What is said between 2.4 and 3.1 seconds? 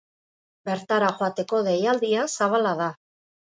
zabala da.